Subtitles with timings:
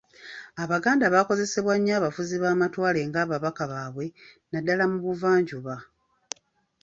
[0.63, 4.05] Abaganda baakozesebwa nnyo abafuzi b'amatwale nga ababaka baabwe
[4.51, 5.73] naddala mu buvanjuba.